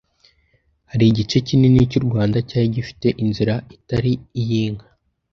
[0.91, 4.85] Hari igice kinini cy'u Rwanda cyari gifite inzira itari iy'inka,